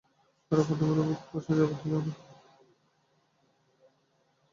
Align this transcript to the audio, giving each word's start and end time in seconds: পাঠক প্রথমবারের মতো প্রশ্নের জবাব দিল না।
পাঠক 0.51 0.65
প্রথমবারের 0.69 1.07
মতো 1.09 1.23
প্রশ্নের 1.29 1.57
জবাব 1.59 1.77
দিল 1.81 1.93
না। 1.97 2.11